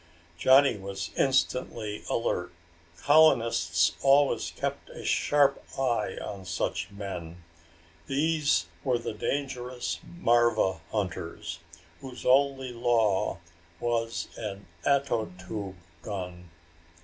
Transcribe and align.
Johnny 0.35 0.77
was 0.77 1.11
instantly 1.15 2.03
alert. 2.09 2.51
Colonists 2.97 3.91
always 4.01 4.49
kept 4.49 4.89
a 4.89 5.05
sharp 5.05 5.63
eye 5.77 6.17
on 6.19 6.43
such 6.43 6.89
men. 6.89 7.43
These 8.07 8.65
were 8.83 8.97
the 8.97 9.13
dangerous 9.13 9.99
marva 10.17 10.81
hunters, 10.91 11.59
whose 11.99 12.25
only 12.25 12.71
law 12.71 13.37
was 13.79 14.29
an 14.37 14.65
ato 14.87 15.31
tube 15.37 15.75
gun. 16.01 16.49